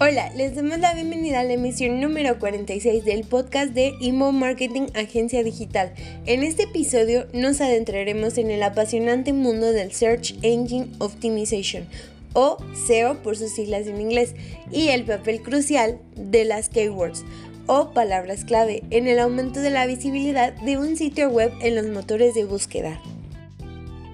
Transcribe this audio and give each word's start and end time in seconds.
Hola, 0.00 0.30
les 0.36 0.54
damos 0.54 0.78
la 0.78 0.94
bienvenida 0.94 1.40
a 1.40 1.44
la 1.44 1.54
emisión 1.54 2.00
número 2.00 2.38
46 2.38 3.04
del 3.04 3.24
podcast 3.24 3.72
de 3.72 3.94
Imo 3.98 4.30
Marketing 4.30 4.86
Agencia 4.94 5.42
Digital. 5.42 5.92
En 6.24 6.44
este 6.44 6.62
episodio 6.62 7.26
nos 7.32 7.60
adentraremos 7.60 8.38
en 8.38 8.52
el 8.52 8.62
apasionante 8.62 9.32
mundo 9.32 9.72
del 9.72 9.90
Search 9.90 10.36
Engine 10.42 10.86
Optimization 11.00 11.84
o 12.32 12.58
SEO 12.86 13.24
por 13.24 13.36
sus 13.36 13.50
siglas 13.50 13.88
en 13.88 14.00
inglés 14.00 14.36
y 14.70 14.90
el 14.90 15.04
papel 15.04 15.42
crucial 15.42 15.98
de 16.14 16.44
las 16.44 16.68
keywords 16.68 17.24
o 17.66 17.90
palabras 17.90 18.44
clave 18.44 18.84
en 18.90 19.08
el 19.08 19.18
aumento 19.18 19.58
de 19.58 19.70
la 19.70 19.84
visibilidad 19.86 20.52
de 20.60 20.78
un 20.78 20.96
sitio 20.96 21.28
web 21.28 21.50
en 21.60 21.74
los 21.74 21.88
motores 21.88 22.36
de 22.36 22.44
búsqueda. 22.44 23.02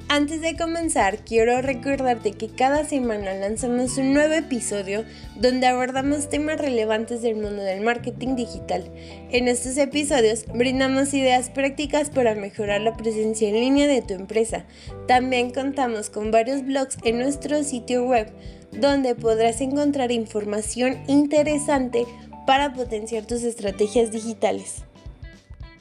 Antes 0.08 0.42
de 0.42 0.54
comenzar, 0.54 1.24
quiero 1.24 1.62
recordarte 1.62 2.32
que 2.32 2.48
cada 2.48 2.84
semana 2.84 3.34
lanzamos 3.34 3.96
un 3.96 4.12
nuevo 4.12 4.34
episodio 4.34 5.04
donde 5.34 5.66
abordamos 5.66 6.28
temas 6.28 6.60
relevantes 6.60 7.22
del 7.22 7.36
mundo 7.36 7.62
del 7.62 7.80
marketing 7.80 8.36
digital. 8.36 8.84
En 9.30 9.48
estos 9.48 9.78
episodios 9.78 10.44
brindamos 10.54 11.14
ideas 11.14 11.48
prácticas 11.48 12.10
para 12.10 12.34
mejorar 12.34 12.82
la 12.82 12.96
presencia 12.96 13.48
en 13.48 13.54
línea 13.54 13.88
de 13.88 14.02
tu 14.02 14.12
empresa. 14.12 14.66
También 15.08 15.50
contamos 15.50 16.10
con 16.10 16.30
varios 16.30 16.64
blogs 16.64 16.98
en 17.02 17.18
nuestro 17.18 17.64
sitio 17.64 18.04
web 18.04 18.30
donde 18.72 19.14
podrás 19.14 19.62
encontrar 19.62 20.12
información 20.12 21.02
interesante 21.08 22.04
para 22.46 22.74
potenciar 22.74 23.24
tus 23.24 23.42
estrategias 23.42 24.10
digitales. 24.10 24.84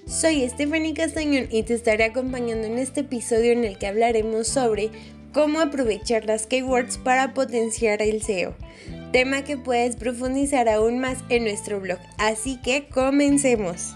Soy 0.05 0.47
Stephanie 0.49 0.93
Castañón 0.93 1.47
y 1.49 1.63
te 1.63 1.73
estaré 1.73 2.03
acompañando 2.03 2.67
en 2.67 2.77
este 2.77 3.01
episodio 3.01 3.53
en 3.53 3.63
el 3.63 3.77
que 3.77 3.87
hablaremos 3.87 4.47
sobre 4.47 4.91
cómo 5.31 5.61
aprovechar 5.61 6.25
las 6.25 6.45
keywords 6.45 6.97
para 6.97 7.33
potenciar 7.33 8.01
el 8.01 8.21
SEO, 8.21 8.53
tema 9.13 9.43
que 9.43 9.57
puedes 9.57 9.95
profundizar 9.95 10.67
aún 10.67 10.99
más 10.99 11.19
en 11.29 11.45
nuestro 11.45 11.79
blog. 11.79 11.99
Así 12.17 12.59
que 12.61 12.87
comencemos. 12.89 13.95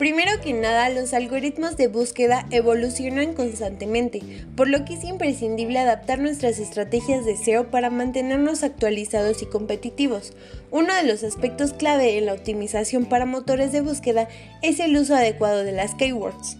Primero 0.00 0.40
que 0.40 0.54
nada, 0.54 0.88
los 0.88 1.12
algoritmos 1.12 1.76
de 1.76 1.86
búsqueda 1.86 2.46
evolucionan 2.50 3.34
constantemente, 3.34 4.22
por 4.56 4.66
lo 4.66 4.86
que 4.86 4.94
es 4.94 5.04
imprescindible 5.04 5.78
adaptar 5.78 6.20
nuestras 6.20 6.58
estrategias 6.58 7.26
de 7.26 7.36
SEO 7.36 7.70
para 7.70 7.90
mantenernos 7.90 8.62
actualizados 8.62 9.42
y 9.42 9.46
competitivos. 9.46 10.32
Uno 10.70 10.94
de 10.94 11.02
los 11.02 11.22
aspectos 11.22 11.74
clave 11.74 12.16
en 12.16 12.24
la 12.24 12.32
optimización 12.32 13.04
para 13.04 13.26
motores 13.26 13.72
de 13.72 13.82
búsqueda 13.82 14.26
es 14.62 14.80
el 14.80 14.96
uso 14.96 15.14
adecuado 15.14 15.64
de 15.64 15.72
las 15.72 15.94
keywords. 15.94 16.56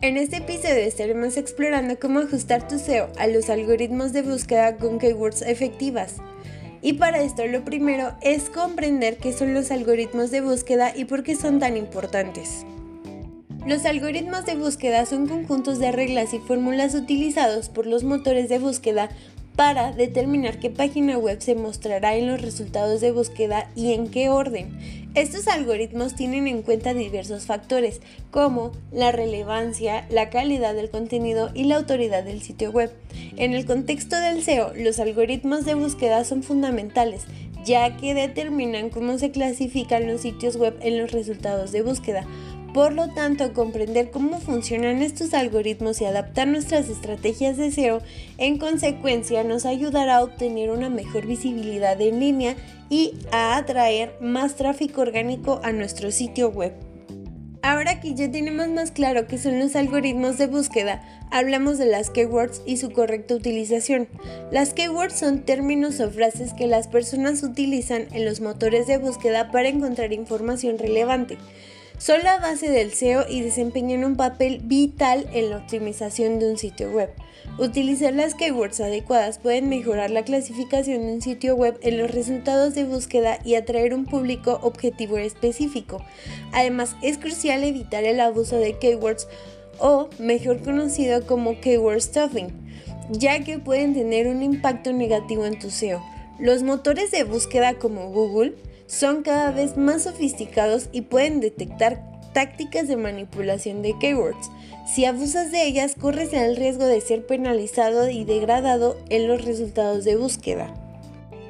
En 0.00 0.16
este 0.16 0.38
episodio 0.38 0.78
estaremos 0.78 1.36
explorando 1.36 1.96
cómo 2.00 2.18
ajustar 2.18 2.66
tu 2.66 2.80
SEO 2.80 3.08
a 3.18 3.28
los 3.28 3.50
algoritmos 3.50 4.12
de 4.12 4.22
búsqueda 4.22 4.78
con 4.78 4.98
keywords 4.98 5.42
efectivas. 5.42 6.16
Y 6.82 6.94
para 6.94 7.22
esto 7.22 7.46
lo 7.46 7.64
primero 7.64 8.14
es 8.20 8.50
comprender 8.50 9.16
qué 9.16 9.32
son 9.32 9.54
los 9.54 9.70
algoritmos 9.70 10.32
de 10.32 10.40
búsqueda 10.40 10.92
y 10.94 11.04
por 11.04 11.22
qué 11.22 11.36
son 11.36 11.60
tan 11.60 11.76
importantes. 11.76 12.66
Los 13.64 13.84
algoritmos 13.84 14.44
de 14.44 14.56
búsqueda 14.56 15.06
son 15.06 15.28
conjuntos 15.28 15.78
de 15.78 15.92
reglas 15.92 16.34
y 16.34 16.40
fórmulas 16.40 16.96
utilizados 16.96 17.68
por 17.68 17.86
los 17.86 18.02
motores 18.02 18.48
de 18.48 18.58
búsqueda 18.58 19.08
para 19.56 19.92
determinar 19.92 20.58
qué 20.58 20.70
página 20.70 21.18
web 21.18 21.40
se 21.40 21.54
mostrará 21.54 22.16
en 22.16 22.26
los 22.26 22.40
resultados 22.40 23.00
de 23.00 23.12
búsqueda 23.12 23.70
y 23.76 23.92
en 23.92 24.08
qué 24.08 24.28
orden. 24.28 24.78
Estos 25.14 25.46
algoritmos 25.46 26.14
tienen 26.14 26.46
en 26.46 26.62
cuenta 26.62 26.94
diversos 26.94 27.44
factores 27.44 28.00
como 28.30 28.72
la 28.90 29.12
relevancia, 29.12 30.06
la 30.08 30.30
calidad 30.30 30.74
del 30.74 30.88
contenido 30.88 31.50
y 31.54 31.64
la 31.64 31.76
autoridad 31.76 32.24
del 32.24 32.40
sitio 32.40 32.70
web. 32.70 32.92
En 33.36 33.52
el 33.52 33.66
contexto 33.66 34.16
del 34.16 34.42
SEO, 34.42 34.72
los 34.74 34.98
algoritmos 34.98 35.66
de 35.66 35.74
búsqueda 35.74 36.24
son 36.24 36.42
fundamentales 36.42 37.26
ya 37.64 37.96
que 37.96 38.14
determinan 38.14 38.90
cómo 38.90 39.18
se 39.18 39.30
clasifican 39.30 40.06
los 40.06 40.22
sitios 40.22 40.56
web 40.56 40.76
en 40.80 40.98
los 40.98 41.12
resultados 41.12 41.72
de 41.72 41.82
búsqueda. 41.82 42.26
Por 42.72 42.94
lo 42.94 43.08
tanto, 43.08 43.52
comprender 43.52 44.10
cómo 44.10 44.40
funcionan 44.40 45.02
estos 45.02 45.34
algoritmos 45.34 46.00
y 46.00 46.06
adaptar 46.06 46.48
nuestras 46.48 46.88
estrategias 46.88 47.58
de 47.58 47.70
SEO 47.70 48.00
en 48.38 48.56
consecuencia 48.56 49.44
nos 49.44 49.66
ayudará 49.66 50.16
a 50.16 50.24
obtener 50.24 50.70
una 50.70 50.88
mejor 50.88 51.26
visibilidad 51.26 52.00
en 52.00 52.18
línea 52.18 52.56
y 52.88 53.12
a 53.30 53.56
atraer 53.56 54.16
más 54.22 54.56
tráfico 54.56 55.02
orgánico 55.02 55.60
a 55.62 55.72
nuestro 55.72 56.10
sitio 56.10 56.48
web. 56.48 56.72
Ahora 57.60 58.00
que 58.00 58.14
ya 58.14 58.30
tenemos 58.30 58.68
más 58.68 58.90
claro 58.90 59.26
qué 59.28 59.38
son 59.38 59.60
los 59.60 59.76
algoritmos 59.76 60.38
de 60.38 60.46
búsqueda, 60.46 61.02
hablamos 61.30 61.78
de 61.78 61.86
las 61.86 62.10
keywords 62.10 62.62
y 62.66 62.78
su 62.78 62.90
correcta 62.90 63.34
utilización. 63.34 64.08
Las 64.50 64.72
keywords 64.72 65.18
son 65.18 65.42
términos 65.42 66.00
o 66.00 66.10
frases 66.10 66.54
que 66.54 66.66
las 66.66 66.88
personas 66.88 67.42
utilizan 67.42 68.08
en 68.12 68.24
los 68.24 68.40
motores 68.40 68.86
de 68.86 68.96
búsqueda 68.98 69.50
para 69.52 69.68
encontrar 69.68 70.12
información 70.12 70.78
relevante 70.78 71.36
son 72.02 72.24
la 72.24 72.38
base 72.38 72.68
del 72.68 72.92
SEO 72.92 73.26
y 73.28 73.42
desempeñan 73.42 74.02
un 74.02 74.16
papel 74.16 74.58
vital 74.64 75.28
en 75.32 75.50
la 75.50 75.58
optimización 75.58 76.40
de 76.40 76.50
un 76.50 76.58
sitio 76.58 76.90
web. 76.90 77.10
Utilizar 77.58 78.12
las 78.12 78.34
keywords 78.34 78.80
adecuadas 78.80 79.38
pueden 79.38 79.68
mejorar 79.68 80.10
la 80.10 80.24
clasificación 80.24 81.06
de 81.06 81.12
un 81.12 81.22
sitio 81.22 81.54
web 81.54 81.78
en 81.80 81.98
los 81.98 82.10
resultados 82.10 82.74
de 82.74 82.82
búsqueda 82.82 83.38
y 83.44 83.54
atraer 83.54 83.94
un 83.94 84.04
público 84.04 84.58
objetivo 84.62 85.16
específico. 85.16 86.04
Además, 86.50 86.96
es 87.02 87.18
crucial 87.18 87.62
evitar 87.62 88.02
el 88.02 88.18
abuso 88.18 88.56
de 88.56 88.76
keywords 88.80 89.28
o 89.78 90.08
mejor 90.18 90.60
conocido 90.60 91.24
como 91.24 91.60
keyword 91.60 92.00
stuffing, 92.00 92.48
ya 93.10 93.44
que 93.44 93.60
pueden 93.60 93.94
tener 93.94 94.26
un 94.26 94.42
impacto 94.42 94.92
negativo 94.92 95.46
en 95.46 95.56
tu 95.56 95.70
SEO. 95.70 96.02
Los 96.40 96.64
motores 96.64 97.12
de 97.12 97.22
búsqueda 97.22 97.74
como 97.74 98.10
Google 98.10 98.54
son 98.92 99.22
cada 99.22 99.52
vez 99.52 99.78
más 99.78 100.02
sofisticados 100.02 100.90
y 100.92 101.00
pueden 101.00 101.40
detectar 101.40 102.02
tácticas 102.34 102.88
de 102.88 102.98
manipulación 102.98 103.80
de 103.80 103.98
keywords. 103.98 104.50
Si 104.86 105.06
abusas 105.06 105.50
de 105.50 105.66
ellas, 105.66 105.94
corres 105.98 106.34
el 106.34 106.56
riesgo 106.56 106.84
de 106.84 107.00
ser 107.00 107.24
penalizado 107.24 108.10
y 108.10 108.24
degradado 108.24 108.98
en 109.08 109.28
los 109.28 109.46
resultados 109.46 110.04
de 110.04 110.16
búsqueda. 110.16 110.74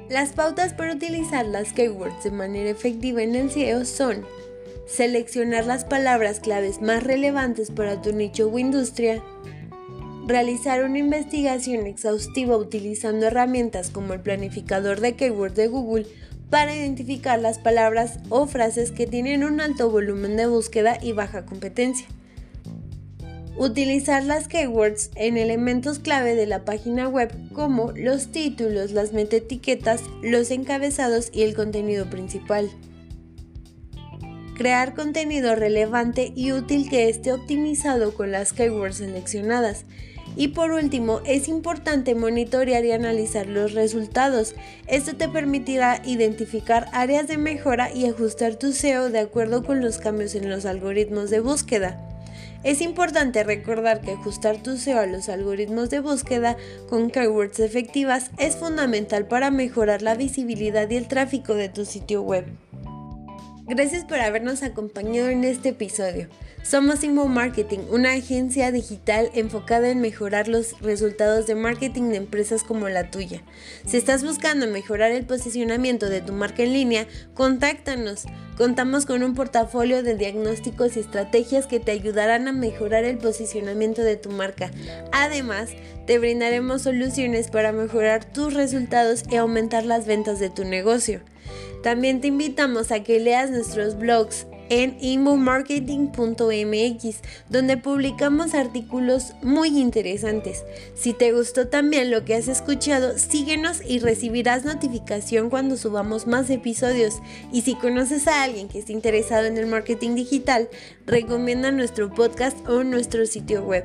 Las 0.08 0.30
pautas 0.30 0.72
para 0.72 0.94
utilizar 0.94 1.44
las 1.44 1.72
keywords 1.72 2.22
de 2.22 2.30
manera 2.30 2.70
efectiva 2.70 3.24
en 3.24 3.34
el 3.34 3.50
SEO 3.50 3.84
son 3.86 4.24
seleccionar 4.86 5.66
las 5.66 5.84
palabras 5.84 6.38
claves 6.38 6.80
más 6.80 7.02
relevantes 7.02 7.72
para 7.72 8.00
tu 8.00 8.12
nicho 8.12 8.48
o 8.48 8.58
industria, 8.58 9.20
realizar 10.28 10.84
una 10.84 10.98
investigación 10.98 11.88
exhaustiva 11.88 12.56
utilizando 12.56 13.26
herramientas 13.26 13.90
como 13.90 14.12
el 14.12 14.20
planificador 14.20 15.00
de 15.00 15.16
keywords 15.16 15.56
de 15.56 15.66
Google 15.66 16.06
para 16.52 16.76
identificar 16.76 17.40
las 17.40 17.58
palabras 17.58 18.18
o 18.28 18.46
frases 18.46 18.90
que 18.90 19.06
tienen 19.06 19.42
un 19.42 19.62
alto 19.62 19.88
volumen 19.88 20.36
de 20.36 20.44
búsqueda 20.44 20.98
y 21.00 21.12
baja 21.12 21.46
competencia. 21.46 22.06
Utilizar 23.56 24.22
las 24.22 24.48
keywords 24.48 25.12
en 25.14 25.38
elementos 25.38 25.98
clave 25.98 26.34
de 26.34 26.44
la 26.44 26.66
página 26.66 27.08
web 27.08 27.32
como 27.54 27.92
los 27.92 28.32
títulos, 28.32 28.90
las 28.90 29.14
metaetiquetas, 29.14 30.02
los 30.22 30.50
encabezados 30.50 31.30
y 31.32 31.40
el 31.40 31.54
contenido 31.54 32.10
principal. 32.10 32.68
Crear 34.54 34.92
contenido 34.92 35.54
relevante 35.54 36.34
y 36.36 36.52
útil 36.52 36.90
que 36.90 37.08
esté 37.08 37.32
optimizado 37.32 38.12
con 38.12 38.30
las 38.30 38.52
keywords 38.52 38.96
seleccionadas 38.96 39.86
y 40.36 40.48
por 40.48 40.72
último, 40.72 41.20
es 41.24 41.48
importante 41.48 42.14
monitorear 42.14 42.84
y 42.84 42.92
analizar 42.92 43.46
los 43.46 43.72
resultados. 43.72 44.54
Esto 44.86 45.14
te 45.16 45.28
permitirá 45.28 46.00
identificar 46.04 46.88
áreas 46.92 47.28
de 47.28 47.38
mejora 47.38 47.92
y 47.92 48.06
ajustar 48.06 48.56
tu 48.56 48.72
SEO 48.72 49.10
de 49.10 49.18
acuerdo 49.18 49.64
con 49.64 49.80
los 49.80 49.98
cambios 49.98 50.34
en 50.34 50.48
los 50.48 50.64
algoritmos 50.64 51.30
de 51.30 51.40
búsqueda. 51.40 52.08
Es 52.64 52.80
importante 52.80 53.42
recordar 53.42 54.00
que 54.00 54.12
ajustar 54.12 54.56
tu 54.62 54.76
SEO 54.76 55.00
a 55.00 55.06
los 55.06 55.28
algoritmos 55.28 55.90
de 55.90 56.00
búsqueda 56.00 56.56
con 56.88 57.10
keywords 57.10 57.58
efectivas 57.58 58.30
es 58.38 58.54
fundamental 58.54 59.26
para 59.26 59.50
mejorar 59.50 60.00
la 60.00 60.14
visibilidad 60.14 60.88
y 60.88 60.96
el 60.96 61.08
tráfico 61.08 61.54
de 61.54 61.68
tu 61.68 61.84
sitio 61.84 62.22
web. 62.22 62.46
Gracias 63.74 64.04
por 64.04 64.20
habernos 64.20 64.62
acompañado 64.62 65.30
en 65.30 65.44
este 65.44 65.70
episodio. 65.70 66.28
Somos 66.62 67.02
Inmo 67.04 67.26
Marketing, 67.26 67.78
una 67.88 68.12
agencia 68.12 68.70
digital 68.70 69.30
enfocada 69.32 69.88
en 69.88 70.02
mejorar 70.02 70.46
los 70.46 70.78
resultados 70.82 71.46
de 71.46 71.54
marketing 71.54 72.10
de 72.10 72.16
empresas 72.16 72.64
como 72.64 72.90
la 72.90 73.10
tuya. 73.10 73.40
Si 73.86 73.96
estás 73.96 74.24
buscando 74.24 74.66
mejorar 74.66 75.12
el 75.12 75.24
posicionamiento 75.24 76.10
de 76.10 76.20
tu 76.20 76.34
marca 76.34 76.62
en 76.62 76.74
línea, 76.74 77.06
contáctanos. 77.32 78.26
Contamos 78.58 79.06
con 79.06 79.22
un 79.22 79.34
portafolio 79.34 80.02
de 80.02 80.16
diagnósticos 80.16 80.98
y 80.98 81.00
estrategias 81.00 81.66
que 81.66 81.80
te 81.80 81.92
ayudarán 81.92 82.48
a 82.48 82.52
mejorar 82.52 83.04
el 83.04 83.16
posicionamiento 83.16 84.02
de 84.02 84.18
tu 84.18 84.28
marca. 84.28 84.70
Además, 85.12 85.70
te 86.06 86.18
brindaremos 86.18 86.82
soluciones 86.82 87.50
para 87.50 87.72
mejorar 87.72 88.26
tus 88.26 88.52
resultados 88.52 89.24
y 89.30 89.36
aumentar 89.36 89.86
las 89.86 90.06
ventas 90.06 90.38
de 90.40 90.50
tu 90.50 90.64
negocio. 90.66 91.22
También 91.82 92.20
te 92.20 92.28
invitamos 92.28 92.92
a 92.92 93.02
que 93.02 93.20
leas 93.20 93.50
nuestros 93.50 93.98
blogs 93.98 94.46
en 94.72 94.96
inmomarketing.mx, 95.00 97.16
donde 97.50 97.76
publicamos 97.76 98.54
artículos 98.54 99.34
muy 99.42 99.78
interesantes. 99.78 100.64
Si 100.94 101.12
te 101.12 101.32
gustó 101.32 101.68
también 101.68 102.10
lo 102.10 102.24
que 102.24 102.34
has 102.34 102.48
escuchado, 102.48 103.18
síguenos 103.18 103.82
y 103.86 103.98
recibirás 103.98 104.64
notificación 104.64 105.50
cuando 105.50 105.76
subamos 105.76 106.26
más 106.26 106.48
episodios. 106.48 107.20
Y 107.52 107.60
si 107.60 107.74
conoces 107.74 108.26
a 108.28 108.44
alguien 108.44 108.68
que 108.68 108.78
esté 108.78 108.94
interesado 108.94 109.44
en 109.44 109.58
el 109.58 109.66
marketing 109.66 110.14
digital, 110.14 110.70
recomienda 111.06 111.70
nuestro 111.70 112.08
podcast 112.08 112.56
o 112.66 112.82
nuestro 112.82 113.26
sitio 113.26 113.62
web. 113.64 113.84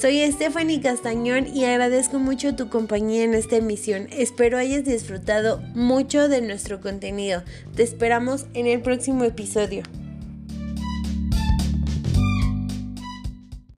Soy 0.00 0.30
Stephanie 0.30 0.80
Castañón 0.80 1.48
y 1.48 1.64
agradezco 1.64 2.20
mucho 2.20 2.54
tu 2.54 2.68
compañía 2.68 3.24
en 3.24 3.34
esta 3.34 3.56
emisión. 3.56 4.06
Espero 4.12 4.56
hayas 4.56 4.84
disfrutado 4.84 5.60
mucho 5.74 6.28
de 6.28 6.40
nuestro 6.40 6.80
contenido. 6.80 7.42
Te 7.74 7.82
esperamos 7.82 8.46
en 8.54 8.68
el 8.68 8.80
próximo 8.80 9.24
episodio. 9.24 9.82